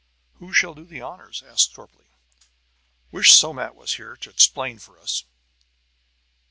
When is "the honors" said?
0.83-1.43